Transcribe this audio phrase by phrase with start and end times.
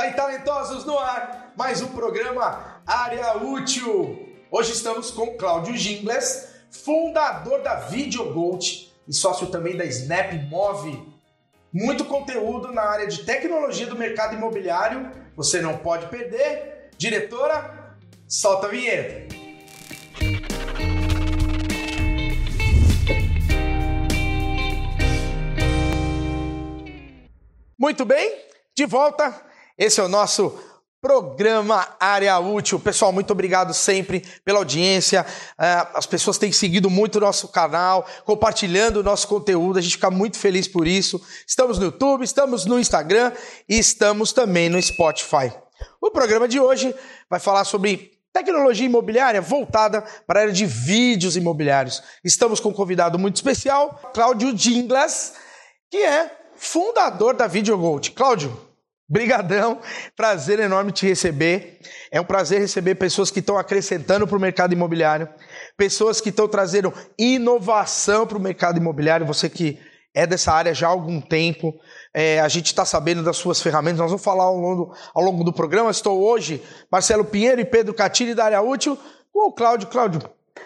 [0.00, 4.34] Tá em Talentosos no ar, mais um programa Área Útil.
[4.50, 11.06] Hoje estamos com Cláudio Gingles, fundador da VideoGold e sócio também da Snap Move.
[11.70, 16.88] Muito conteúdo na área de tecnologia do mercado imobiliário, você não pode perder.
[16.96, 17.94] Diretora,
[18.26, 19.36] solta a vinheta.
[27.78, 29.49] Muito bem, de volta.
[29.80, 30.52] Esse é o nosso
[31.00, 32.78] programa Área Útil.
[32.78, 35.24] Pessoal, muito obrigado sempre pela audiência.
[35.58, 39.78] É, as pessoas têm seguido muito o nosso canal, compartilhando o nosso conteúdo.
[39.78, 41.18] A gente fica muito feliz por isso.
[41.46, 43.32] Estamos no YouTube, estamos no Instagram
[43.66, 45.50] e estamos também no Spotify.
[45.98, 46.94] O programa de hoje
[47.30, 52.02] vai falar sobre tecnologia imobiliária voltada para a área de vídeos imobiliários.
[52.22, 55.32] Estamos com um convidado muito especial, Cláudio Dinglas,
[55.90, 58.10] que é fundador da VideoGold.
[58.10, 58.69] Cláudio,
[59.10, 59.80] brigadão,
[60.16, 61.80] prazer enorme te receber.
[62.12, 65.28] É um prazer receber pessoas que estão acrescentando para o mercado imobiliário,
[65.76, 69.26] pessoas que estão trazendo inovação para o mercado imobiliário.
[69.26, 69.80] Você que
[70.14, 71.74] é dessa área já há algum tempo,
[72.14, 73.98] é, a gente está sabendo das suas ferramentas.
[73.98, 75.90] Nós vamos falar ao longo, ao longo do programa.
[75.90, 78.96] Estou hoje, Marcelo Pinheiro e Pedro Catini da área útil,
[79.32, 79.88] com o Cláudio.
[79.88, 80.22] Cláudio,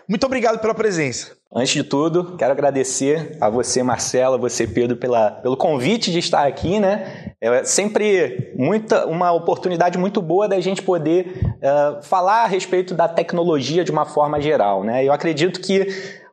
[0.07, 1.35] muito obrigado pela presença.
[1.57, 6.19] Antes de tudo, quero agradecer a você, Marcelo, a você, Pedro, pela, pelo convite de
[6.19, 7.33] estar aqui, né?
[7.41, 13.07] É sempre muita, uma oportunidade muito boa da gente poder uh, falar a respeito da
[13.07, 15.05] tecnologia de uma forma geral, né?
[15.05, 15.87] Eu acredito que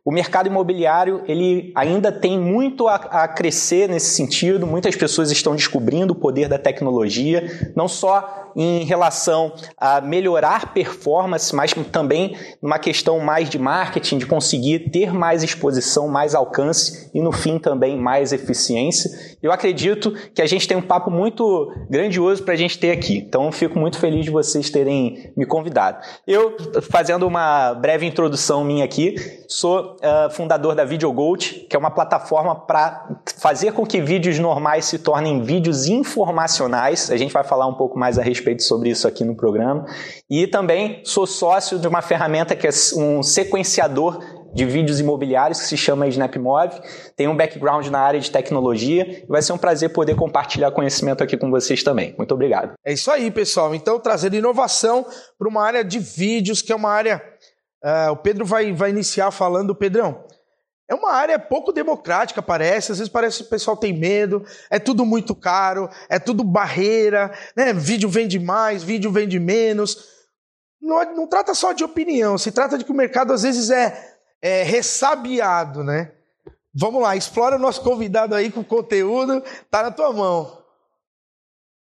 [0.03, 4.65] o mercado imobiliário ele ainda tem muito a, a, crescer nesse sentido.
[4.65, 11.55] Muitas pessoas estão descobrindo o poder da tecnologia, não só em relação a melhorar performance,
[11.55, 17.21] mas também numa questão mais de marketing, de conseguir ter mais exposição, mais alcance e
[17.21, 19.09] no fim também mais eficiência.
[19.41, 23.17] Eu acredito que a gente tem um papo muito grandioso para a gente ter aqui.
[23.17, 25.99] Então fico muito feliz de vocês terem me convidado.
[26.27, 29.15] Eu, fazendo uma breve introdução minha aqui,
[29.47, 33.09] sou uh, fundador da VideoGold, que é uma plataforma para
[33.39, 37.09] fazer com que vídeos normais se tornem vídeos informacionais.
[37.11, 39.85] A gente vai falar um pouco mais a respeito sobre isso aqui no programa.
[40.29, 44.19] E também sou sócio de uma ferramenta que é um sequenciador
[44.53, 46.81] de vídeos imobiliários que se chama SnapMove.
[47.15, 51.37] Tem um background na área de tecnologia vai ser um prazer poder compartilhar conhecimento aqui
[51.37, 52.13] com vocês também.
[52.17, 52.73] Muito obrigado.
[52.85, 53.73] É isso aí, pessoal.
[53.73, 55.05] Então, trazendo inovação
[55.37, 57.30] para uma área de vídeos, que é uma área.
[57.83, 60.23] Uh, o Pedro vai, vai iniciar falando, Pedrão.
[60.87, 62.91] É uma área pouco democrática, parece.
[62.91, 67.31] Às vezes parece que o pessoal tem medo, é tudo muito caro, é tudo barreira,
[67.55, 67.71] né?
[67.71, 70.05] Vídeo vende mais, vídeo vende menos.
[70.81, 74.17] Não, não trata só de opinião, se trata de que o mercado às vezes é,
[74.41, 76.11] é ressabiado, né?
[76.73, 80.61] Vamos lá, explora o nosso convidado aí com conteúdo, tá na tua mão.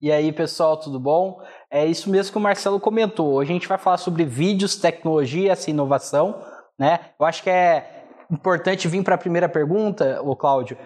[0.02, 1.40] E aí, pessoal, tudo bom?
[1.74, 3.34] É isso mesmo que o Marcelo comentou.
[3.34, 6.40] Hoje a gente vai falar sobre vídeos, tecnologia, essa inovação,
[6.78, 7.00] né?
[7.20, 10.78] Eu acho que é importante vir para a primeira pergunta, o Cláudio.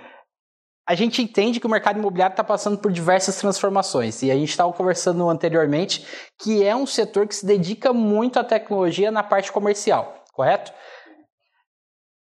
[0.88, 4.48] A gente entende que o mercado imobiliário está passando por diversas transformações e a gente
[4.48, 6.08] estava conversando anteriormente
[6.40, 10.72] que é um setor que se dedica muito à tecnologia na parte comercial, correto?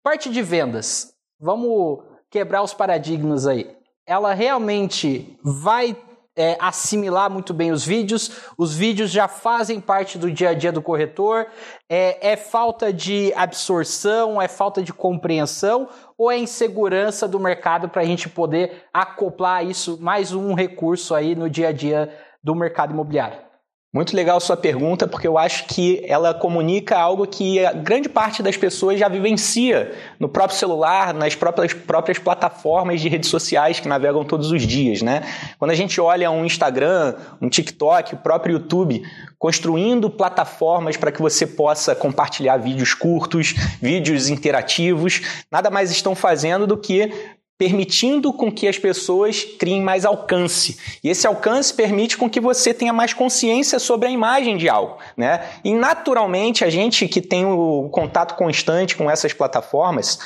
[0.04, 3.74] Parte de vendas, vamos quebrar os paradigmas aí.
[4.06, 5.96] Ela realmente vai
[6.40, 10.72] é, assimilar muito bem os vídeos, os vídeos já fazem parte do dia a dia
[10.72, 11.46] do corretor,
[11.86, 15.86] é, é falta de absorção, é falta de compreensão
[16.16, 21.34] ou é insegurança do mercado para a gente poder acoplar isso, mais um recurso aí
[21.34, 22.10] no dia a dia
[22.42, 23.49] do mercado imobiliário?
[23.92, 28.40] Muito legal sua pergunta, porque eu acho que ela comunica algo que a grande parte
[28.40, 33.88] das pessoas já vivencia no próprio celular, nas próprias, próprias plataformas de redes sociais que
[33.88, 35.22] navegam todos os dias, né?
[35.58, 39.02] Quando a gente olha um Instagram, um TikTok, o próprio YouTube,
[39.36, 46.64] construindo plataformas para que você possa compartilhar vídeos curtos, vídeos interativos, nada mais estão fazendo
[46.64, 47.12] do que
[47.60, 50.78] permitindo com que as pessoas criem mais alcance.
[51.04, 54.96] E esse alcance permite com que você tenha mais consciência sobre a imagem de algo,
[55.14, 55.46] né?
[55.62, 60.18] E naturalmente a gente que tem o contato constante com essas plataformas,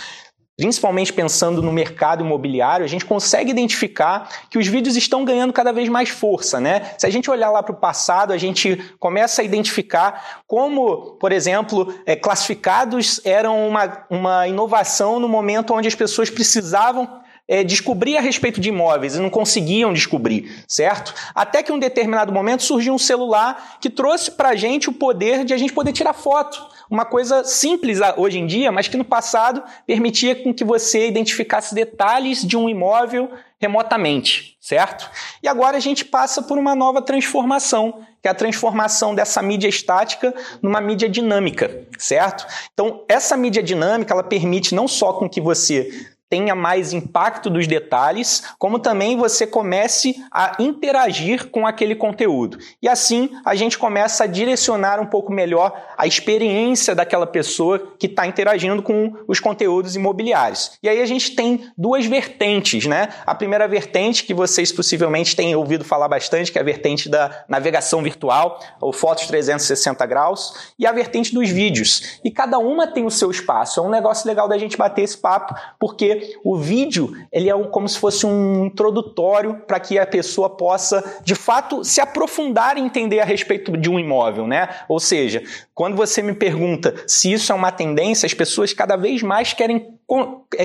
[0.56, 5.72] principalmente pensando no mercado imobiliário, a gente consegue identificar que os vídeos estão ganhando cada
[5.72, 6.92] vez mais força, né?
[6.96, 11.32] Se a gente olhar lá para o passado, a gente começa a identificar como, por
[11.32, 18.16] exemplo, é, classificados eram uma, uma inovação no momento onde as pessoas precisavam é, descobrir
[18.16, 21.14] a respeito de imóveis e não conseguiam descobrir, certo?
[21.34, 24.92] Até que em um determinado momento surgiu um celular que trouxe para a gente o
[24.92, 28.96] poder de a gente poder tirar foto uma coisa simples hoje em dia, mas que
[28.96, 35.10] no passado permitia com que você identificasse detalhes de um imóvel remotamente, certo?
[35.42, 39.68] E agora a gente passa por uma nova transformação, que é a transformação dessa mídia
[39.68, 42.46] estática numa mídia dinâmica, certo?
[42.72, 47.66] Então, essa mídia dinâmica, ela permite não só com que você tenha mais impacto dos
[47.66, 52.58] detalhes, como também você comece a interagir com aquele conteúdo.
[52.82, 58.06] E assim a gente começa a direcionar um pouco melhor a experiência daquela pessoa que
[58.06, 60.72] está interagindo com os conteúdos imobiliários.
[60.82, 63.08] E aí a gente tem duas vertentes, né?
[63.26, 67.44] A primeira vertente que vocês possivelmente têm ouvido falar bastante, que é a vertente da
[67.48, 72.18] navegação virtual, ou fotos 360 graus, e a vertente dos vídeos.
[72.24, 73.80] E cada uma tem o seu espaço.
[73.80, 77.64] É um negócio legal da gente bater esse papo, porque o vídeo ele é um,
[77.64, 82.80] como se fosse um introdutório para que a pessoa possa, de fato, se aprofundar e
[82.80, 84.68] entender a respeito de um imóvel, né?
[84.88, 85.42] Ou seja,
[85.74, 89.94] quando você me pergunta se isso é uma tendência, as pessoas cada vez mais querem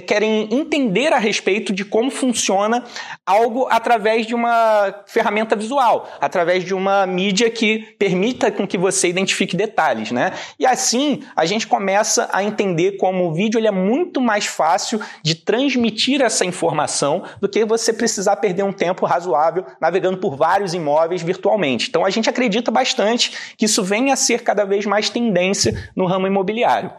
[0.06, 2.84] querem entender a respeito de como funciona
[3.26, 9.08] algo através de uma ferramenta visual, através de uma mídia que permita com que você
[9.08, 10.34] identifique detalhes, né?
[10.60, 15.00] E assim a gente começa a entender como o vídeo ele é muito mais fácil
[15.24, 20.74] de transmitir essa informação do que você precisar perder um tempo razoável navegando por vários
[20.74, 21.88] imóveis virtualmente.
[21.90, 26.06] Então a gente acredita bastante que isso venha a ser cada vez mais tendência no
[26.06, 26.92] ramo imobiliário.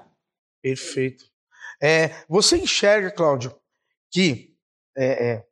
[0.63, 1.30] Perfeito.
[1.83, 3.55] É, você enxerga, Cláudio,
[4.11, 4.51] que
[4.97, 5.45] é, é,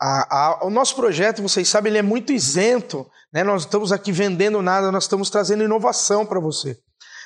[0.00, 3.08] a, a, o nosso projeto, vocês sabem, ele é muito isento.
[3.32, 3.42] Né?
[3.42, 6.78] Nós estamos aqui vendendo nada, nós estamos trazendo inovação para você.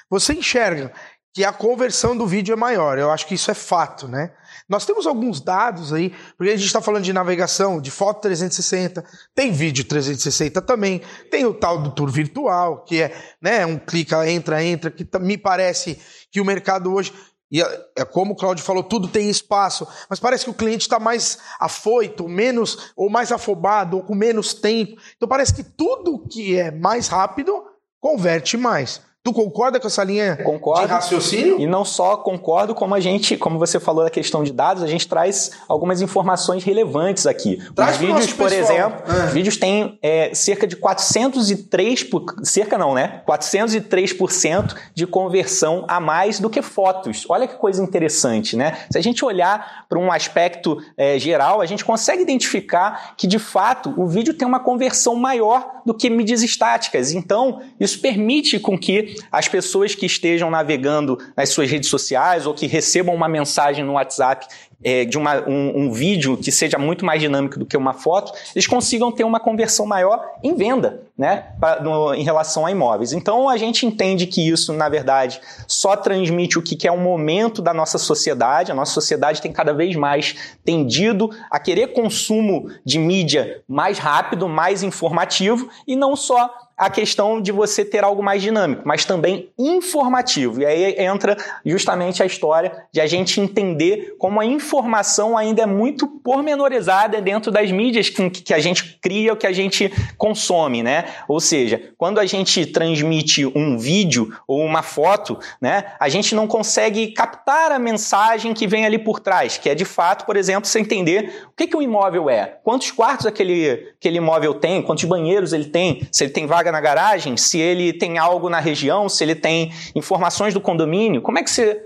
[0.08, 0.92] Você enxerga
[1.36, 2.98] que a conversão do vídeo é maior.
[2.98, 4.32] Eu acho que isso é fato, né?
[4.66, 9.04] Nós temos alguns dados aí, porque a gente está falando de navegação, de foto 360,
[9.34, 14.26] tem vídeo 360 também, tem o tal do tour virtual, que é né, um clica,
[14.26, 16.00] entra, entra, que me parece
[16.32, 17.12] que o mercado hoje
[17.50, 20.82] e é, é como o Claudio falou, tudo tem espaço, mas parece que o cliente
[20.82, 25.00] está mais afoito, menos, ou mais afobado, ou com menos tempo.
[25.16, 27.64] Então parece que tudo que é mais rápido
[28.00, 29.00] converte mais.
[29.26, 31.58] Tu concorda com essa linha concordo, de raciocínio?
[31.58, 34.86] E não só concordo, como a gente, como você falou da questão de dados, a
[34.86, 37.60] gente traz algumas informações relevantes aqui.
[37.74, 38.72] Traz os vídeos, por pessoal.
[38.72, 39.26] exemplo, é.
[39.26, 43.22] os vídeos têm é, cerca de 403, por, cerca não, né?
[43.26, 47.26] 403% de conversão a mais do que fotos.
[47.28, 48.78] Olha que coisa interessante, né?
[48.92, 53.40] Se a gente olhar para um aspecto é, geral, a gente consegue identificar que, de
[53.40, 57.10] fato, o vídeo tem uma conversão maior do que mídias estáticas.
[57.10, 62.54] Então, isso permite com que as pessoas que estejam navegando nas suas redes sociais ou
[62.54, 64.46] que recebam uma mensagem no WhatsApp
[64.84, 68.32] é, de uma, um, um, vídeo que seja muito mais dinâmico do que uma foto,
[68.54, 73.12] eles consigam ter uma conversão maior em venda, né, pra, no, em relação a imóveis.
[73.12, 77.02] Então a gente entende que isso, na verdade, só transmite o que, que é um
[77.02, 78.70] momento da nossa sociedade.
[78.70, 84.48] A nossa sociedade tem cada vez mais tendido a querer consumo de mídia mais rápido,
[84.48, 89.50] mais informativo e não só a questão de você ter algo mais dinâmico, mas também
[89.58, 90.60] informativo.
[90.60, 95.66] E aí entra justamente a história de a gente entender como a informação ainda é
[95.66, 101.06] muito pormenorizada dentro das mídias que, a gente cria, que a gente consome, né?
[101.26, 106.46] Ou seja, quando a gente transmite um vídeo ou uma foto, né, a gente não
[106.46, 110.68] consegue captar a mensagem que vem ali por trás, que é de fato, por exemplo,
[110.68, 115.04] você entender o que, que um imóvel é, quantos quartos aquele, aquele imóvel tem, quantos
[115.04, 119.08] banheiros ele tem, se ele tem vaga na garagem, se ele tem algo na região,
[119.08, 121.82] se ele tem informações do condomínio, como é que você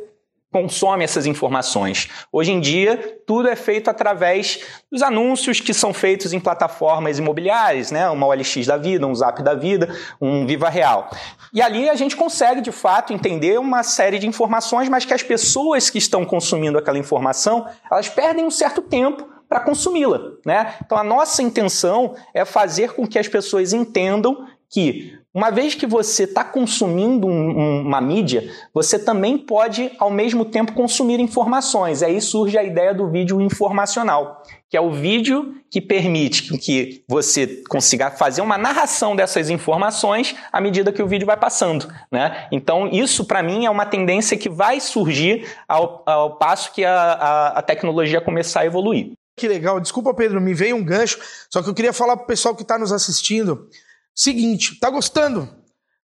[0.52, 2.08] consome essas informações.
[2.32, 4.60] Hoje em dia, tudo é feito através
[4.90, 8.08] dos anúncios que são feitos em plataformas imobiliárias, né?
[8.10, 11.08] Uma OLX da vida, um Zap da vida, um Viva Real.
[11.52, 15.22] E ali a gente consegue, de fato, entender uma série de informações, mas que as
[15.22, 20.74] pessoas que estão consumindo aquela informação, elas perdem um certo tempo para consumi-la, né?
[20.84, 25.86] Então a nossa intenção é fazer com que as pessoas entendam que uma vez que
[25.86, 32.02] você está consumindo um, um, uma mídia, você também pode, ao mesmo tempo, consumir informações.
[32.02, 37.62] Aí surge a ideia do vídeo informacional, que é o vídeo que permite que você
[37.68, 41.86] consiga fazer uma narração dessas informações à medida que o vídeo vai passando.
[42.10, 42.48] Né?
[42.50, 46.92] Então, isso, para mim, é uma tendência que vai surgir ao, ao passo que a,
[46.92, 49.12] a, a tecnologia começar a evoluir.
[49.36, 49.78] Que legal.
[49.78, 52.62] Desculpa, Pedro, me veio um gancho, só que eu queria falar para o pessoal que
[52.62, 53.68] está nos assistindo
[54.14, 55.48] Seguinte, tá gostando?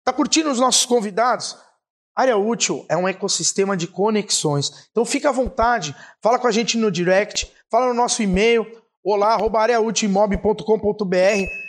[0.04, 1.58] Tá curtindo os nossos convidados?
[2.16, 4.88] Área Útil é um ecossistema de conexões.
[4.92, 8.68] Então fica à vontade, fala com a gente no direct, fala no nosso e-mail,
[9.04, 11.64] olá, areaútilimob.com.br.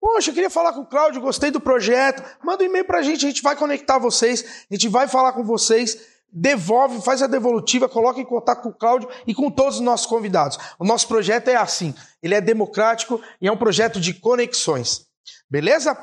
[0.00, 2.22] Poxa, eu queria falar com o Cláudio, gostei do projeto.
[2.42, 5.44] Manda um e-mail pra gente, a gente vai conectar vocês, a gente vai falar com
[5.44, 5.98] vocês.
[6.32, 10.06] Devolve, faz a devolutiva, coloca em contato com o Cláudio e com todos os nossos
[10.06, 10.58] convidados.
[10.78, 15.09] O nosso projeto é assim, ele é democrático e é um projeto de conexões.
[15.50, 15.96] Beleza?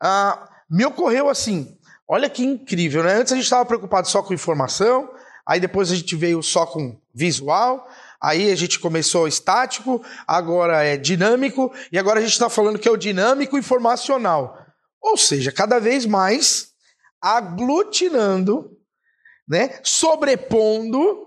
[0.00, 1.76] Ah, me ocorreu assim,
[2.08, 3.14] olha que incrível, né?
[3.14, 5.10] Antes a gente estava preocupado só com informação,
[5.46, 7.88] aí depois a gente veio só com visual,
[8.22, 12.86] Aí a gente começou estático, agora é dinâmico, e agora a gente está falando que
[12.86, 14.64] é o dinâmico informacional.
[15.00, 16.68] Ou seja, cada vez mais
[17.20, 18.78] aglutinando,
[19.48, 21.26] né, sobrepondo,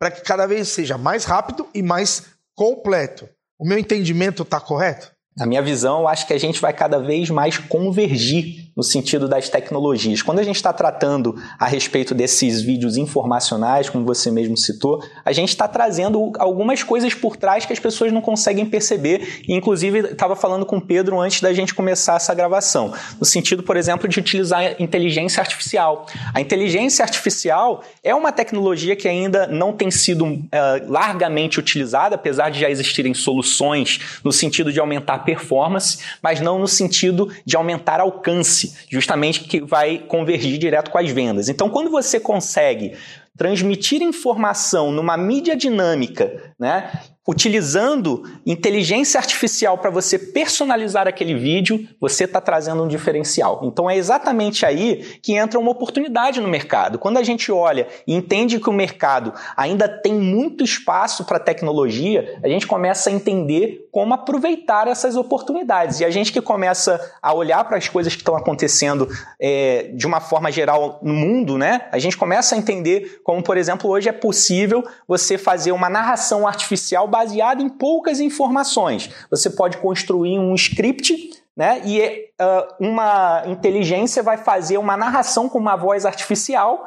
[0.00, 2.24] para que cada vez seja mais rápido e mais
[2.56, 3.28] completo.
[3.56, 5.14] O meu entendimento está correto?
[5.36, 9.28] Na minha visão, eu acho que a gente vai cada vez mais convergir no sentido
[9.28, 10.22] das tecnologias.
[10.22, 15.32] Quando a gente está tratando a respeito desses vídeos informacionais, como você mesmo citou, a
[15.32, 19.42] gente está trazendo algumas coisas por trás que as pessoas não conseguem perceber.
[19.48, 23.76] Inclusive, estava falando com o Pedro antes da gente começar essa gravação, no sentido, por
[23.76, 26.06] exemplo, de utilizar inteligência artificial.
[26.32, 30.48] A inteligência artificial é uma tecnologia que ainda não tem sido uh,
[30.86, 36.58] largamente utilizada, apesar de já existirem soluções no sentido de aumentar a performance, mas não
[36.58, 41.48] no sentido de aumentar alcance justamente que vai convergir direto com as vendas.
[41.48, 42.94] Então, quando você consegue
[43.36, 46.90] transmitir informação numa mídia dinâmica, né,
[47.26, 53.60] utilizando inteligência artificial para você personalizar aquele vídeo, você está trazendo um diferencial.
[53.62, 56.98] Então é exatamente aí que entra uma oportunidade no mercado.
[56.98, 62.40] Quando a gente olha e entende que o mercado ainda tem muito espaço para tecnologia,
[62.42, 66.00] a gente começa a entender como aproveitar essas oportunidades.
[66.00, 70.06] E a gente que começa a olhar para as coisas que estão acontecendo é, de
[70.06, 71.82] uma forma geral no mundo, né?
[71.92, 76.48] A gente começa a entender como, por exemplo, hoje é possível você fazer uma narração
[76.48, 79.10] artificial baseada em poucas informações.
[79.30, 81.82] Você pode construir um script né?
[81.84, 86.86] E uh, uma inteligência vai fazer uma narração com uma voz artificial,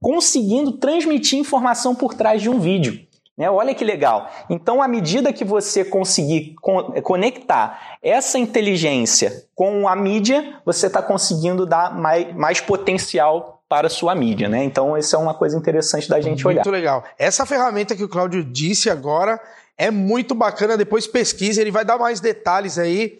[0.00, 3.06] conseguindo transmitir informação por trás de um vídeo.
[3.36, 3.50] Né?
[3.50, 4.28] Olha que legal.
[4.48, 6.54] Então, à medida que você conseguir
[7.02, 13.90] conectar essa inteligência com a mídia, você está conseguindo dar mais, mais potencial para a
[13.90, 14.64] sua mídia, né?
[14.64, 16.64] Então, isso é uma coisa interessante da gente muito olhar.
[16.64, 17.04] Muito legal.
[17.18, 19.38] Essa ferramenta que o Cláudio disse agora
[19.76, 20.76] é muito bacana.
[20.76, 23.18] Depois pesquise, ele vai dar mais detalhes aí.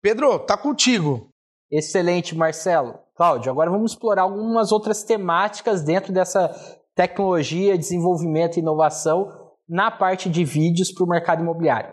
[0.00, 1.28] Pedro, tá contigo.
[1.70, 2.98] Excelente, Marcelo.
[3.16, 6.48] Cláudio, agora vamos explorar algumas outras temáticas dentro dessa
[6.94, 9.30] tecnologia, desenvolvimento e inovação
[9.68, 11.92] na parte de vídeos para o mercado imobiliário.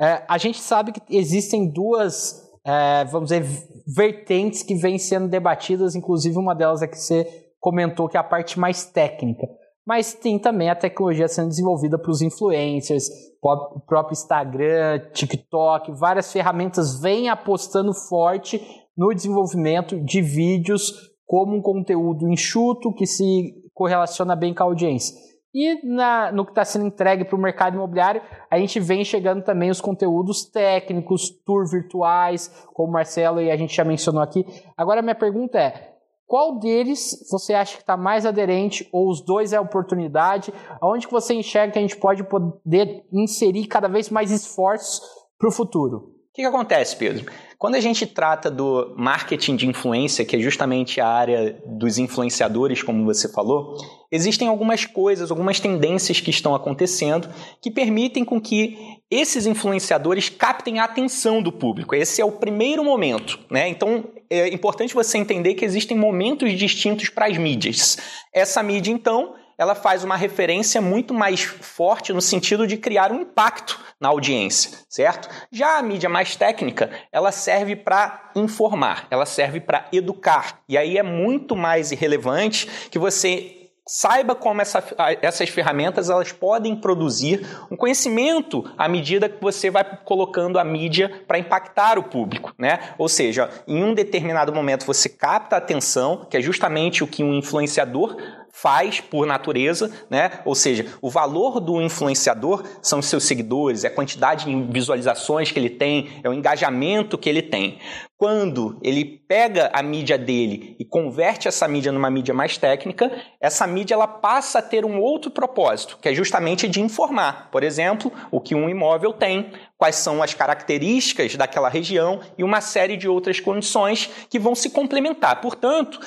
[0.00, 3.44] É, a gente sabe que existem duas é, vamos dizer,
[3.86, 7.26] vertentes que vêm sendo debatidas, inclusive uma delas é que você
[7.58, 9.46] comentou que é a parte mais técnica.
[9.84, 13.08] Mas tem também a tecnologia sendo desenvolvida para os influencers,
[13.42, 18.60] o próprio Instagram, TikTok, várias ferramentas vêm apostando forte
[18.96, 20.92] no desenvolvimento de vídeos
[21.26, 25.16] como um conteúdo enxuto que se correlaciona bem com a audiência.
[25.54, 29.42] E na, no que está sendo entregue para o mercado imobiliário, a gente vem chegando
[29.42, 34.46] também os conteúdos técnicos, tour virtuais, como o Marcelo e a gente já mencionou aqui.
[34.76, 35.92] Agora, minha pergunta é:
[36.26, 40.50] qual deles você acha que está mais aderente, ou os dois é oportunidade?
[40.80, 45.02] Aonde que você enxerga que a gente pode poder inserir cada vez mais esforços
[45.38, 45.96] para o futuro?
[45.96, 47.30] O que, que acontece, Pedro?
[47.62, 52.82] Quando a gente trata do marketing de influência, que é justamente a área dos influenciadores,
[52.82, 53.76] como você falou,
[54.10, 57.28] existem algumas coisas, algumas tendências que estão acontecendo
[57.60, 58.76] que permitem com que
[59.08, 61.94] esses influenciadores captem a atenção do público.
[61.94, 63.68] Esse é o primeiro momento, né?
[63.68, 67.96] Então é importante você entender que existem momentos distintos para as mídias.
[68.34, 73.20] Essa mídia, então, ela faz uma referência muito mais forte no sentido de criar um
[73.20, 75.28] impacto na audiência, certo?
[75.50, 80.60] Já a mídia mais técnica, ela serve para informar, ela serve para educar.
[80.68, 84.82] E aí é muito mais relevante que você saiba como essa,
[85.20, 91.22] essas ferramentas elas podem produzir um conhecimento à medida que você vai colocando a mídia
[91.26, 92.94] para impactar o público, né?
[92.96, 97.24] Ou seja, em um determinado momento você capta a atenção, que é justamente o que
[97.24, 98.16] um influenciador
[98.52, 100.40] faz por natureza, né?
[100.44, 105.50] Ou seja, o valor do influenciador são os seus seguidores, é a quantidade de visualizações
[105.50, 107.78] que ele tem, é o engajamento que ele tem.
[108.18, 113.66] Quando ele pega a mídia dele e converte essa mídia numa mídia mais técnica, essa
[113.66, 118.12] mídia ela passa a ter um outro propósito, que é justamente de informar, por exemplo,
[118.30, 123.08] o que um imóvel tem, quais são as características daquela região e uma série de
[123.08, 125.40] outras condições que vão se complementar.
[125.40, 125.98] Portanto,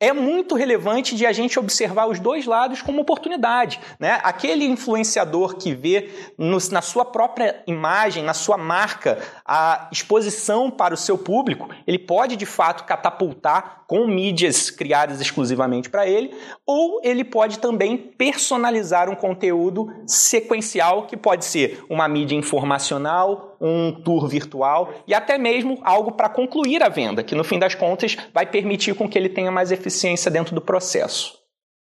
[0.00, 3.78] é muito relevante de a gente observar os dois lados como oportunidade.
[3.98, 4.18] Né?
[4.22, 10.94] Aquele influenciador que vê no, na sua própria imagem, na sua marca, a exposição para
[10.94, 17.00] o seu público, ele pode de fato catapultar com mídias criadas exclusivamente para ele, ou
[17.04, 24.26] ele pode também personalizar um conteúdo sequencial que pode ser uma mídia informacional, um tour
[24.26, 28.46] virtual e até mesmo algo para concluir a venda, que no fim das contas vai
[28.46, 31.38] permitir com que ele tenha mais eficiência dentro do processo.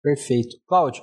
[0.03, 0.57] Perfeito.
[0.69, 1.03] Cláudio,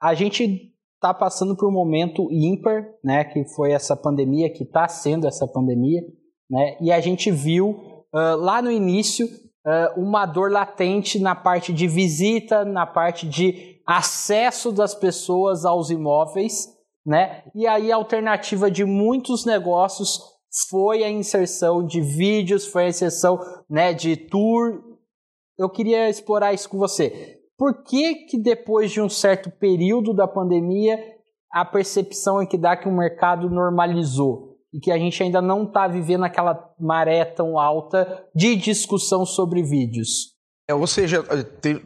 [0.00, 4.86] a gente está passando por um momento ímpar, né, que foi essa pandemia, que está
[4.88, 6.02] sendo essa pandemia,
[6.50, 11.72] né, e a gente viu uh, lá no início uh, uma dor latente na parte
[11.72, 16.75] de visita, na parte de acesso das pessoas aos imóveis,
[17.06, 17.44] né?
[17.54, 20.20] E aí a alternativa de muitos negócios
[20.68, 23.38] foi a inserção de vídeos, foi a inserção
[23.70, 24.82] né, de tour.
[25.56, 27.38] Eu queria explorar isso com você.
[27.56, 30.98] Por que, que depois de um certo período da pandemia
[31.52, 35.62] a percepção é que dá que o mercado normalizou e que a gente ainda não
[35.62, 40.34] está vivendo aquela maré tão alta de discussão sobre vídeos?
[40.68, 41.24] É, ou seja,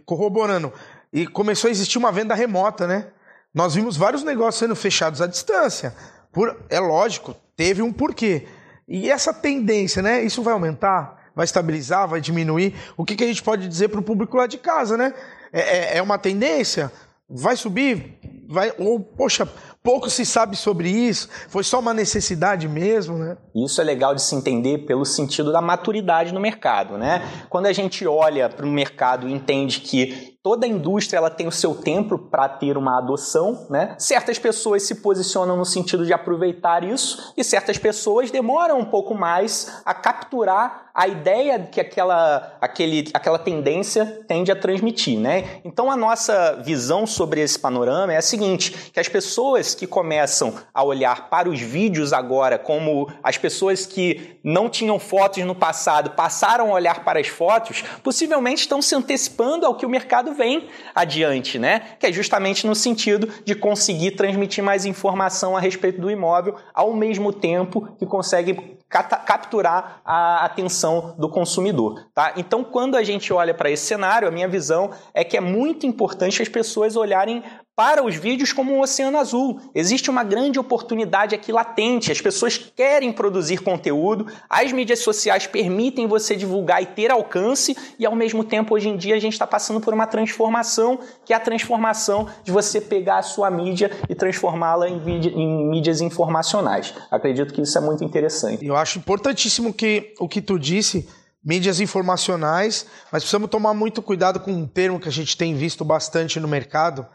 [0.04, 0.72] corroborando,
[1.12, 3.12] e começou a existir uma venda remota, né?
[3.54, 5.94] Nós vimos vários negócios sendo fechados à distância.
[6.32, 8.46] Por, é lógico, teve um porquê.
[8.88, 10.22] E essa tendência, né?
[10.22, 11.30] Isso vai aumentar?
[11.34, 12.08] Vai estabilizar?
[12.08, 12.74] Vai diminuir?
[12.96, 15.14] O que, que a gente pode dizer para o público lá de casa, né?
[15.52, 16.92] É, é, é uma tendência?
[17.28, 18.18] Vai subir?
[18.48, 19.48] Vai, ou, poxa,
[19.82, 23.36] pouco se sabe sobre isso, foi só uma necessidade mesmo, né?
[23.54, 27.22] Isso é legal de se entender pelo sentido da maturidade no mercado, né?
[27.48, 31.52] Quando a gente olha para o mercado e entende que toda indústria ela tem o
[31.52, 33.94] seu tempo para ter uma adoção, né?
[33.98, 39.14] Certas pessoas se posicionam no sentido de aproveitar isso e certas pessoas demoram um pouco
[39.14, 45.60] mais a capturar a ideia que aquela, aquele, aquela tendência tende a transmitir, né?
[45.64, 50.54] Então a nossa visão sobre esse panorama é a seguinte, que as pessoas que começam
[50.74, 56.10] a olhar para os vídeos agora como as pessoas que não tinham fotos no passado
[56.10, 60.34] passaram a olhar para as fotos, possivelmente estão se antecipando ao que o mercado mercado
[60.34, 61.80] vem adiante, né?
[61.98, 66.92] Que é justamente no sentido de conseguir transmitir mais informação a respeito do imóvel, ao
[66.94, 72.32] mesmo tempo que consegue capturar a atenção do consumidor, tá?
[72.36, 75.86] Então, quando a gente olha para esse cenário, a minha visão é que é muito
[75.86, 77.44] importante as pessoas olharem
[77.80, 79.58] para os vídeos como um oceano azul.
[79.74, 82.12] Existe uma grande oportunidade aqui latente.
[82.12, 88.04] As pessoas querem produzir conteúdo, as mídias sociais permitem você divulgar e ter alcance, e
[88.04, 91.36] ao mesmo tempo, hoje em dia, a gente está passando por uma transformação, que é
[91.36, 96.92] a transformação de você pegar a sua mídia e transformá-la em, em, mídias informacionais.
[97.10, 98.62] Acredito que isso é muito interessante.
[98.62, 101.08] Eu acho importantíssimo que o que tu disse
[101.42, 105.82] mídias informacionais, mas precisamos tomar muito cuidado com um termo que a gente tem visto
[105.82, 107.06] bastante no mercado,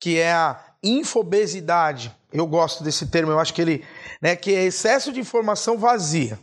[0.00, 2.14] que é a infobesidade.
[2.32, 3.84] Eu gosto desse termo, eu acho que ele,
[4.22, 6.38] né, que é excesso de informação vazia.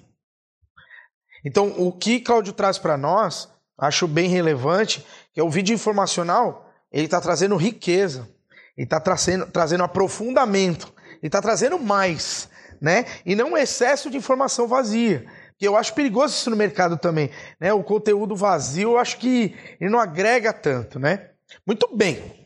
[1.45, 6.73] Então, o que Cláudio traz para nós, acho bem relevante, que é o vídeo informacional,
[6.91, 8.27] ele está trazendo riqueza,
[8.75, 12.49] ele está trazendo, trazendo aprofundamento, ele está trazendo mais,
[12.81, 13.05] né?
[13.25, 15.25] E não excesso de informação vazia.
[15.57, 17.71] Que eu acho perigoso isso no mercado também, né?
[17.71, 21.29] O conteúdo vazio, eu acho que ele não agrega tanto, né?
[21.65, 22.44] Muito bem.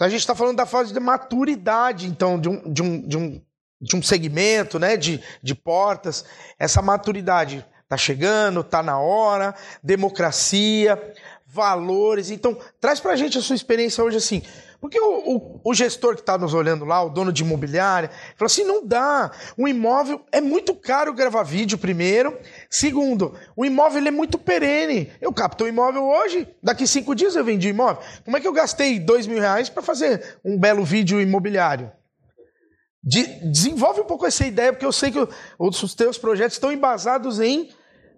[0.00, 3.42] A gente está falando da fase de maturidade, então, de um, de um, de um,
[3.80, 6.24] de um segmento, né, de, de portas.
[6.58, 11.00] Essa maturidade está chegando, está na hora, democracia,
[11.46, 12.30] valores.
[12.30, 14.42] Então, traz para a gente a sua experiência hoje assim.
[14.84, 18.48] Porque o, o, o gestor que está nos olhando lá, o dono de imobiliária, falou
[18.48, 19.32] assim: não dá.
[19.56, 22.38] O imóvel é muito caro gravar vídeo, primeiro.
[22.68, 25.10] Segundo, o imóvel é muito perene.
[25.22, 28.02] Eu capto o imóvel hoje, daqui cinco dias eu vendi o imóvel.
[28.26, 31.90] Como é que eu gastei dois mil reais para fazer um belo vídeo imobiliário?
[33.02, 37.40] De, desenvolve um pouco essa ideia, porque eu sei que os teus projetos estão embasados
[37.40, 37.70] em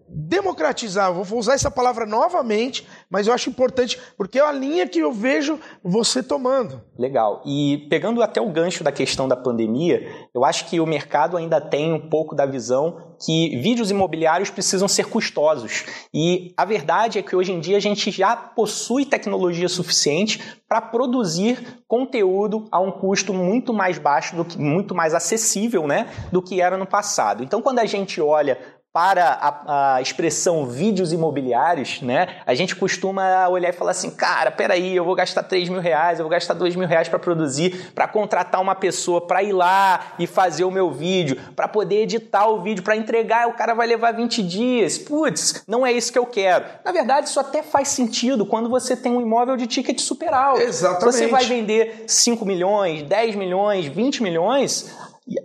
[0.08, 1.12] democratizar.
[1.12, 5.12] Vou usar essa palavra novamente, mas eu acho importante porque é a linha que eu
[5.12, 6.80] vejo você tomando.
[6.98, 7.42] Legal.
[7.44, 11.60] E pegando até o gancho da questão da pandemia, eu acho que o mercado ainda
[11.60, 15.84] tem um pouco da visão que vídeos imobiliários precisam ser custosos.
[16.12, 20.80] E a verdade é que hoje em dia a gente já possui tecnologia suficiente para
[20.80, 26.42] produzir conteúdo a um custo muito mais baixo do que muito mais acessível, né, do
[26.42, 27.42] que era no passado.
[27.42, 28.58] Então, quando a gente olha
[28.96, 32.36] para a, a, expressão vídeos imobiliários, né?
[32.46, 36.18] A gente costuma olhar e falar assim, cara, peraí, eu vou gastar 3 mil reais,
[36.18, 40.14] eu vou gastar 2 mil reais para produzir, para contratar uma pessoa para ir lá
[40.18, 43.86] e fazer o meu vídeo, para poder editar o vídeo, para entregar, o cara vai
[43.86, 44.96] levar 20 dias.
[44.96, 46.64] Putz, não é isso que eu quero.
[46.82, 50.62] Na verdade, isso até faz sentido quando você tem um imóvel de ticket super alto.
[50.62, 51.04] Exatamente.
[51.04, 54.90] Você vai vender 5 milhões, 10 milhões, 20 milhões,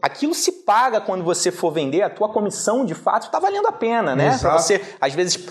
[0.01, 3.71] aquilo se paga quando você for vender, a tua comissão de fato está valendo a
[3.71, 4.37] pena, né?
[4.37, 5.43] Para você, às vezes,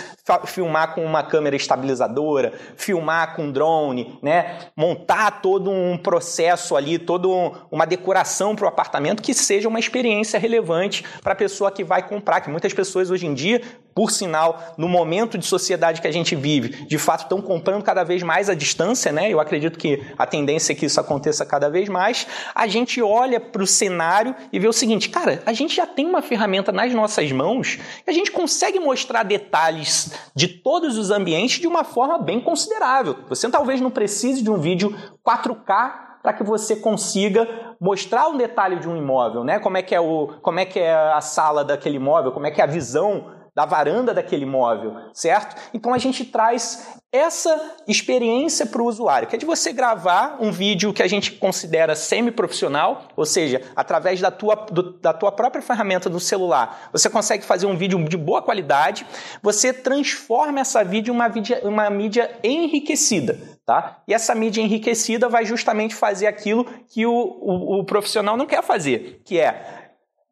[0.47, 4.59] filmar com uma câmera estabilizadora, filmar com drone, né?
[4.77, 7.27] Montar todo um processo ali, toda
[7.73, 12.07] uma decoração para o apartamento que seja uma experiência relevante para a pessoa que vai
[12.07, 12.40] comprar.
[12.40, 13.61] Que muitas pessoas hoje em dia,
[13.93, 18.05] por sinal, no momento de sociedade que a gente vive, de fato estão comprando cada
[18.05, 19.29] vez mais à distância, né?
[19.29, 22.29] Eu acredito que a tendência é que isso aconteça cada vez mais.
[22.55, 24.20] A gente olha para o cenário
[24.53, 28.11] e ver o seguinte, cara, a gente já tem uma ferramenta nas nossas mãos e
[28.11, 33.17] a gente consegue mostrar detalhes de todos os ambientes de uma forma bem considerável.
[33.29, 37.49] Você talvez não precise de um vídeo 4K para que você consiga
[37.81, 39.59] mostrar um detalhe de um imóvel, né?
[39.59, 42.51] Como é que é o, como é que é a sala daquele imóvel, como é
[42.51, 45.57] que é a visão da varanda daquele imóvel, certo?
[45.75, 50.53] Então a gente traz essa experiência para o usuário, que é de você gravar um
[50.53, 55.61] vídeo que a gente considera semi-profissional, ou seja, através da tua, do, da tua própria
[55.61, 59.05] ferramenta do celular, você consegue fazer um vídeo de boa qualidade,
[59.43, 63.39] você transforma essa vídeo em uma, mídia, uma mídia enriquecida.
[63.67, 64.03] Tá?
[64.09, 68.65] E essa mídia enriquecida vai justamente fazer aquilo que o, o, o profissional não quer
[68.65, 69.80] fazer, que é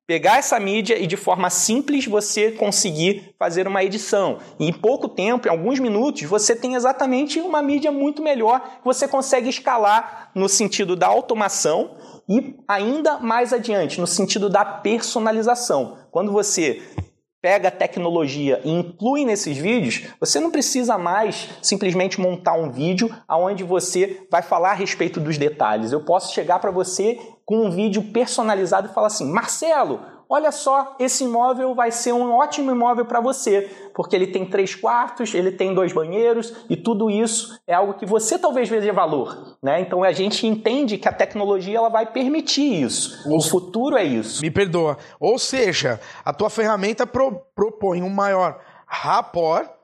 [0.08, 4.38] pegar essa mídia e de forma simples você conseguir fazer uma edição.
[4.58, 8.84] E em pouco tempo, em alguns minutos, você tem exatamente uma mídia muito melhor que
[8.86, 11.90] você consegue escalar no sentido da automação
[12.26, 15.98] e ainda mais adiante, no sentido da personalização.
[16.10, 16.80] Quando você
[17.42, 23.14] pega a tecnologia e inclui nesses vídeos, você não precisa mais simplesmente montar um vídeo
[23.30, 25.92] onde você vai falar a respeito dos detalhes.
[25.92, 27.18] Eu posso chegar para você
[27.48, 32.30] com um vídeo personalizado e falar assim: Marcelo, olha só, esse imóvel vai ser um
[32.30, 37.08] ótimo imóvel para você, porque ele tem três quartos, ele tem dois banheiros e tudo
[37.08, 39.80] isso é algo que você talvez veja valor, né?
[39.80, 43.26] Então a gente entende que a tecnologia ela vai permitir isso.
[43.26, 44.42] O futuro é isso.
[44.42, 44.98] Me perdoa.
[45.18, 49.77] Ou seja, a tua ferramenta pro, propõe um maior rapport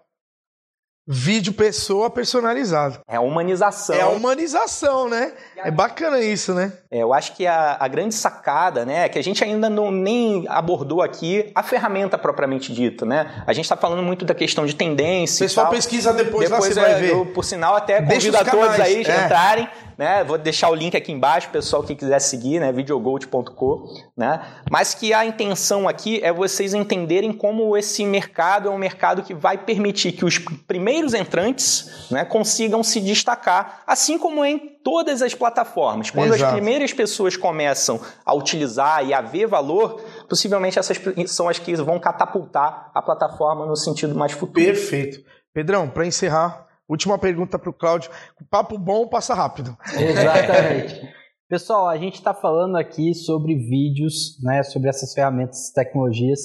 [1.06, 3.00] Vídeo pessoa personalizado.
[3.06, 3.94] É a humanização.
[3.94, 5.34] É a humanização, né?
[5.56, 6.72] É bacana isso, né?
[6.90, 9.90] É, eu acho que a, a, grande sacada, né, é que a gente ainda não
[9.90, 13.44] nem abordou aqui a ferramenta propriamente dita, né?
[13.46, 15.44] A gente está falando muito da questão de tendência.
[15.44, 17.10] O pessoal pesquisa depois, depois lá você é, vai ver.
[17.10, 19.24] Eu, por sinal, até convido a todos aí é.
[19.24, 20.24] entrarem né?
[20.24, 22.72] Vou deixar o link aqui embaixo, pessoal que quiser seguir, né?
[22.72, 23.84] videogold.com,
[24.16, 24.40] né?
[24.70, 29.34] Mas que a intenção aqui é vocês entenderem como esse mercado é um mercado que
[29.34, 35.34] vai permitir que os primeiros entrantes, né, consigam se destacar, assim como em todas as
[35.34, 36.10] plataformas.
[36.10, 36.44] Quando Exato.
[36.44, 41.74] as primeiras pessoas começam a utilizar e a ver valor, possivelmente essas são as que
[41.74, 44.64] vão catapultar a plataforma no sentido mais futuro.
[44.64, 45.18] Perfeito.
[45.52, 48.10] Pedrão, para encerrar, Última pergunta para o Cláudio.
[48.50, 49.76] Papo bom passa rápido.
[49.98, 51.00] Exatamente.
[51.48, 56.40] Pessoal, a gente está falando aqui sobre vídeos, né, sobre essas ferramentas, tecnologias,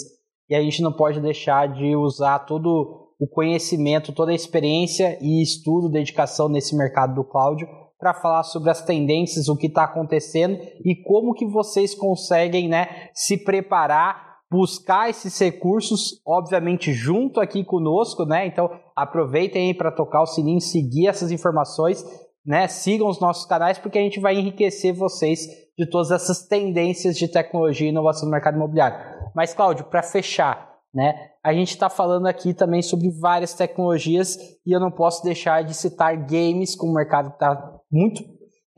[0.49, 5.41] e a gente não pode deixar de usar todo o conhecimento, toda a experiência e
[5.43, 7.67] estudo, dedicação nesse mercado do Cláudio
[7.99, 13.09] para falar sobre as tendências, o que está acontecendo e como que vocês conseguem né,
[13.13, 18.47] se preparar buscar esses recursos, obviamente, junto aqui conosco, né?
[18.47, 22.03] Então, aproveitem para tocar o sininho, seguir essas informações,
[22.45, 22.67] né?
[22.67, 27.27] Sigam os nossos canais, porque a gente vai enriquecer vocês de todas essas tendências de
[27.27, 28.97] tecnologia e inovação no mercado imobiliário.
[29.35, 31.13] Mas, Cláudio, para fechar, né?
[31.43, 35.73] A gente está falando aqui também sobre várias tecnologias e eu não posso deixar de
[35.73, 38.23] citar games, como o mercado está muito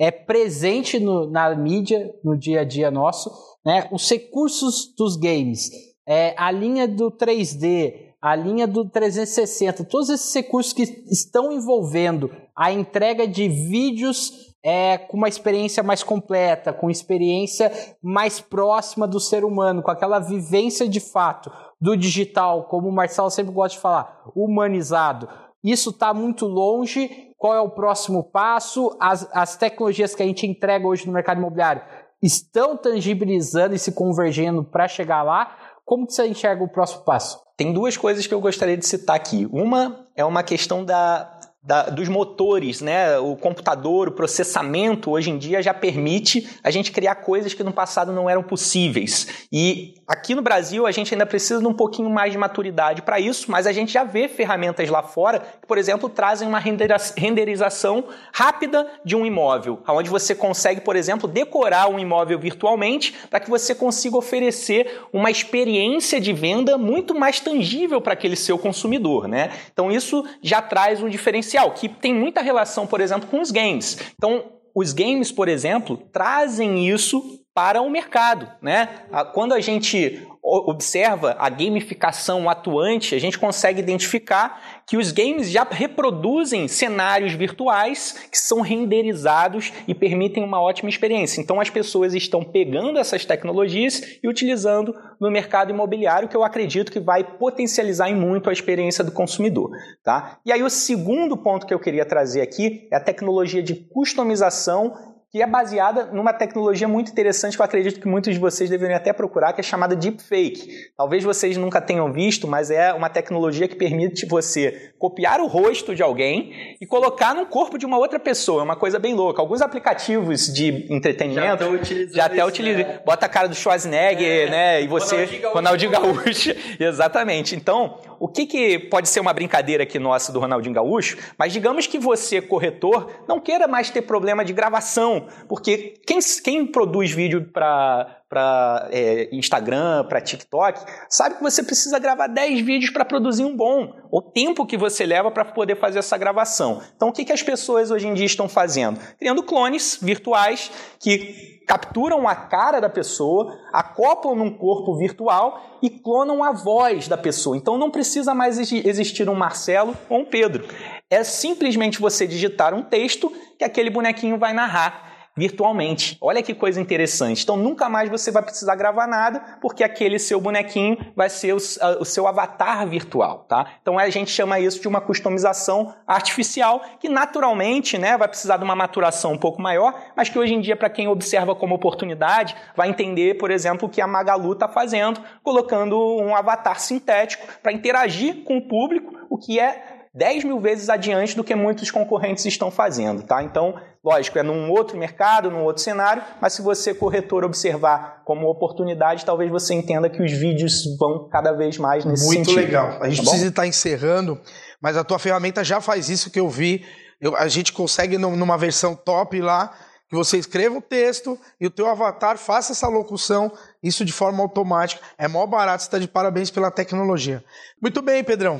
[0.02, 3.30] é presente no, na mídia, no dia a dia nosso,
[3.63, 3.88] né?
[3.91, 5.69] Os recursos dos games,
[6.08, 12.32] é, a linha do 3D, a linha do 360, todos esses recursos que estão envolvendo
[12.56, 17.71] a entrega de vídeos é, com uma experiência mais completa, com experiência
[18.02, 23.30] mais próxima do ser humano, com aquela vivência de fato do digital, como o Marcelo
[23.30, 25.28] sempre gosta de falar, humanizado.
[25.63, 28.95] Isso está muito longe qual é o próximo passo?
[29.00, 31.82] As, as tecnologias que a gente entrega hoje no mercado imobiliário
[32.21, 35.58] estão tangibilizando e se convergendo para chegar lá?
[35.84, 37.41] Como que você enxerga o próximo passo?
[37.58, 39.50] Tem duas coisas que eu gostaria de citar aqui.
[39.52, 43.19] Uma é uma questão da da, dos motores, né?
[43.19, 47.71] O computador, o processamento hoje em dia já permite a gente criar coisas que no
[47.71, 49.47] passado não eram possíveis.
[49.52, 53.19] E aqui no Brasil a gente ainda precisa de um pouquinho mais de maturidade para
[53.19, 58.06] isso, mas a gente já vê ferramentas lá fora que, por exemplo, trazem uma renderização
[58.34, 63.50] rápida de um imóvel, onde você consegue, por exemplo, decorar um imóvel virtualmente para que
[63.50, 69.52] você consiga oferecer uma experiência de venda muito mais tangível para aquele seu consumidor, né?
[69.71, 73.97] Então isso já traz um diferencial que tem muita relação, por exemplo, com os games.
[74.15, 78.87] Então, os games, por exemplo, trazem isso para o mercado, né?
[79.33, 85.63] Quando a gente observa a gamificação atuante, a gente consegue identificar que os games já
[85.69, 91.39] reproduzem cenários virtuais que são renderizados e permitem uma ótima experiência.
[91.39, 96.91] Então as pessoas estão pegando essas tecnologias e utilizando no mercado imobiliário, que eu acredito
[96.91, 99.69] que vai potencializar em muito a experiência do consumidor,
[100.03, 100.39] tá?
[100.43, 105.11] E aí o segundo ponto que eu queria trazer aqui é a tecnologia de customização
[105.32, 108.98] que é baseada numa tecnologia muito interessante que eu acredito que muitos de vocês deveriam
[108.98, 110.91] até procurar, que é chamada Deepfake.
[110.98, 115.96] Talvez vocês nunca tenham visto, mas é uma tecnologia que permite você copiar o rosto
[115.96, 118.62] de alguém e colocar no corpo de uma outra pessoa.
[118.62, 119.41] É uma coisa bem louca.
[119.41, 121.63] Alguns aplicativos de entretenimento
[122.12, 122.86] já, até utilizam.
[122.86, 123.00] Né?
[123.06, 124.82] Bota a cara do Schwarzenegger, é, né?
[124.82, 125.41] E você.
[125.54, 126.54] Ronaldinho Gaúcho.
[126.78, 127.56] Exatamente.
[127.56, 131.88] Então, o que, que pode ser uma brincadeira aqui nossa do Ronaldinho Gaúcho, mas digamos
[131.88, 137.49] que você, corretor, não queira mais ter problema de gravação, porque quem, quem produz vídeo
[137.51, 140.79] para para é, Instagram, para TikTok,
[141.10, 143.93] sabe que você precisa gravar 10 vídeos para produzir um bom.
[144.10, 146.81] O tempo que você leva para poder fazer essa gravação.
[146.95, 149.01] Então, o que, que as pessoas hoje em dia estão fazendo?
[149.19, 156.43] Criando clones virtuais que capturam a cara da pessoa, acoplam num corpo virtual e clonam
[156.43, 157.55] a voz da pessoa.
[157.55, 160.67] Então não precisa mais existir um Marcelo ou um Pedro.
[161.10, 165.11] É simplesmente você digitar um texto que aquele bonequinho vai narrar
[165.41, 166.19] virtualmente.
[166.21, 167.41] Olha que coisa interessante.
[167.41, 171.58] Então nunca mais você vai precisar gravar nada, porque aquele seu bonequinho vai ser o,
[171.99, 173.65] o, seu avatar virtual, tá?
[173.82, 178.63] Então a gente chama isso de uma customização artificial, que naturalmente, né, vai precisar de
[178.63, 182.56] uma maturação um pouco maior, mas que hoje em dia para quem observa como oportunidade,
[182.75, 187.71] vai entender, por exemplo, o que a Magalu está fazendo, colocando um avatar sintético para
[187.71, 192.45] interagir com o público, o que é 10 mil vezes adiante do que muitos concorrentes
[192.45, 193.41] estão fazendo, tá?
[193.41, 198.50] Então, lógico, é num outro mercado, num outro cenário, mas se você, corretor, observar como
[198.50, 202.56] oportunidade, talvez você entenda que os vídeos vão cada vez mais nesse Muito sentido.
[202.56, 202.97] Muito legal.
[203.02, 204.38] A gente tá precisa estar encerrando,
[204.82, 206.86] mas a tua ferramenta já faz isso que eu vi.
[207.21, 209.74] Eu, a gente consegue numa versão top lá,
[210.10, 213.50] que você escreva o texto e o teu avatar faça essa locução,
[213.82, 215.02] isso de forma automática.
[215.17, 217.41] É mó barato, você está de parabéns pela tecnologia.
[217.82, 218.60] Muito bem, Pedrão.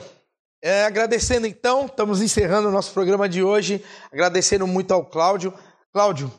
[0.63, 5.52] É, agradecendo então, estamos encerrando o nosso programa de hoje, agradecendo muito ao Cláudio.
[5.91, 6.32] Cláudio,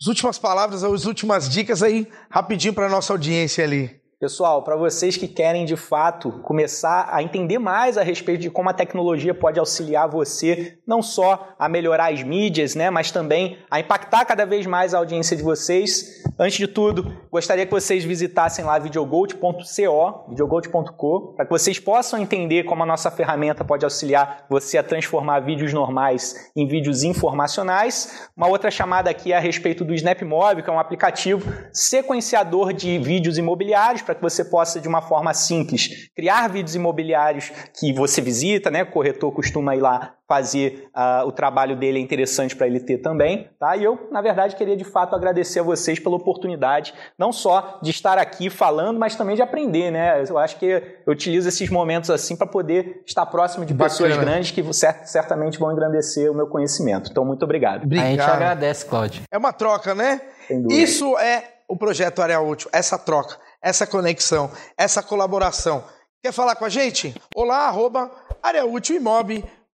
[0.00, 4.02] as últimas palavras, as últimas dicas aí, rapidinho para a nossa audiência ali.
[4.18, 8.70] Pessoal, para vocês que querem de fato começar a entender mais a respeito de como
[8.70, 13.80] a tecnologia pode auxiliar você não só a melhorar as mídias, né, mas também a
[13.80, 18.64] impactar cada vez mais a audiência de vocês, antes de tudo, gostaria que vocês visitassem
[18.64, 24.76] lá videogold.co, videogold.co, para que vocês possam entender como a nossa ferramenta pode auxiliar você
[24.76, 28.28] a transformar vídeos normais em vídeos informacionais.
[28.36, 32.98] Uma outra chamada aqui é a respeito do SnapMob, que é um aplicativo sequenciador de
[32.98, 38.20] vídeos imobiliários para que você possa, de uma forma simples, criar vídeos imobiliários que você
[38.20, 38.82] visita, né?
[38.82, 42.98] O corretor costuma ir lá fazer uh, o trabalho dele, é interessante para ele ter
[42.98, 43.76] também, tá?
[43.76, 47.90] E eu, na verdade, queria de fato agradecer a vocês pela oportunidade, não só de
[47.90, 50.24] estar aqui falando, mas também de aprender, né?
[50.26, 53.90] Eu acho que eu utilizo esses momentos assim para poder estar próximo de Bacana.
[53.90, 54.64] pessoas grandes que
[55.04, 57.10] certamente vão engrandecer o meu conhecimento.
[57.10, 57.84] Então, muito obrigado.
[57.84, 58.06] obrigado.
[58.06, 59.22] A gente agradece, Cláudio.
[59.30, 60.22] É uma troca, né?
[60.70, 65.84] Isso é o projeto Área Útil, essa troca essa conexão, essa colaboração.
[66.20, 67.14] Quer falar com a gente?
[67.34, 68.10] Olá, arroba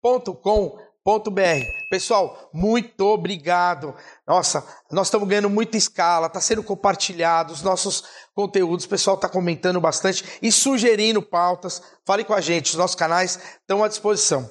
[0.08, 1.88] areaútilimob.com.br.
[1.90, 3.96] Pessoal, muito obrigado.
[4.26, 8.04] Nossa, nós estamos ganhando muita escala, está sendo compartilhado os nossos
[8.36, 11.82] conteúdos, o pessoal está comentando bastante e sugerindo pautas.
[12.06, 14.50] Fale com a gente, os nossos canais estão à disposição.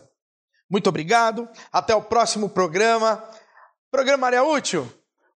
[0.68, 3.22] Muito obrigado, até o próximo programa.
[3.90, 4.90] Programa Área Útil,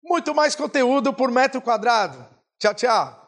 [0.02, 2.26] muito mais conteúdo por metro quadrado.
[2.58, 3.27] Tchau, tchau.